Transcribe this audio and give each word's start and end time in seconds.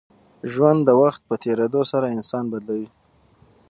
ژوند 0.51 0.79
د 0.85 0.89
وخت 1.01 1.21
په 1.29 1.35
تېرېدو 1.43 1.81
سره 1.91 2.13
انسان 2.17 2.45
بدلوي. 2.51 2.89